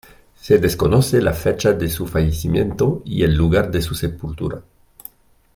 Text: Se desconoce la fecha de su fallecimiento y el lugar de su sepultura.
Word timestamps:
Se 0.33 0.57
desconoce 0.57 1.21
la 1.21 1.31
fecha 1.31 1.73
de 1.73 1.87
su 1.87 2.07
fallecimiento 2.07 3.03
y 3.05 3.21
el 3.21 3.35
lugar 3.35 3.69
de 3.69 3.83
su 3.83 3.93
sepultura. 3.93 4.63